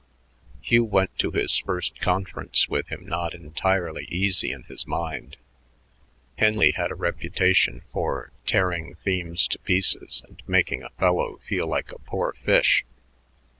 Hugh 0.63 0.83
went 0.83 1.15
to 1.19 1.29
his 1.29 1.59
first 1.59 1.99
conference 1.99 2.67
with 2.67 2.87
him 2.87 3.05
not 3.05 3.35
entirely 3.35 4.05
easy 4.09 4.51
in 4.51 4.63
his 4.63 4.87
mind. 4.87 5.37
Henley 6.39 6.71
had 6.71 6.89
a 6.89 6.95
reputation 6.95 7.83
for 7.93 8.31
"tearing 8.47 8.95
themes 8.95 9.47
to 9.49 9.59
pieces 9.59 10.23
and 10.27 10.41
making 10.47 10.81
a 10.81 10.89
fellow 10.89 11.37
feel 11.47 11.67
like 11.67 11.91
a 11.91 11.99
poor 11.99 12.33
fish." 12.33 12.83